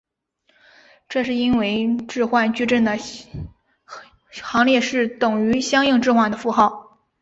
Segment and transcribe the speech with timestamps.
[1.09, 6.97] 这是因为置换矩阵的行列式等于相应置换的符号。